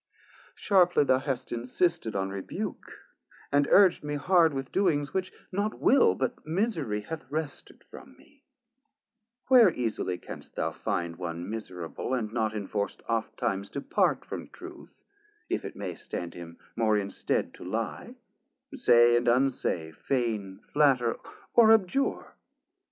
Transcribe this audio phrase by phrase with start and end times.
[0.55, 2.91] Sharply thou hast insisted on rebuke,
[3.51, 8.43] And urg'd me hard with doings, which not will But misery hath rested from me;
[9.47, 14.25] where 470 Easily canst thou find one miserable, And not inforc'd oft times to part
[14.25, 14.95] from truth;
[15.49, 18.15] If it may stand him more in stead to lye,
[18.73, 21.17] Say and unsay, feign, flatter,
[21.53, 22.33] or abjure?